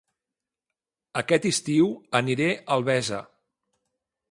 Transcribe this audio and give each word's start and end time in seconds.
Aquest 1.21 1.45
estiu 1.51 1.91
aniré 2.23 2.49
a 2.57 2.67
Albesa 2.79 3.23